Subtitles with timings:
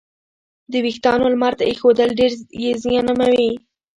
[0.71, 2.09] د وېښتیانو لمر ته ایښودل
[2.63, 3.51] یې زیانمنوي.